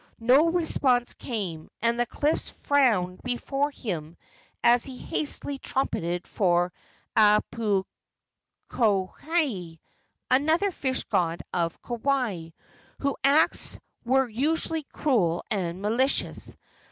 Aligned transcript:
No 0.19 0.49
response 0.49 1.13
came, 1.13 1.69
and 1.79 1.99
the 1.99 2.07
cliffs 2.07 2.49
frowned 2.49 3.21
before 3.21 3.69
him 3.69 4.17
as 4.63 4.83
he 4.83 4.97
hastily 4.97 5.59
trumpeted 5.59 6.25
for 6.27 6.73
Apukohai, 7.15 7.85
another 10.31 10.71
fish 10.71 11.03
god 11.03 11.43
of 11.53 11.79
Kauai, 11.83 12.47
whose 12.97 13.13
acts 13.23 13.77
were 14.03 14.27
usually 14.27 14.81
cruel 14.91 15.43
and 15.51 15.83
malicious. 15.83 16.57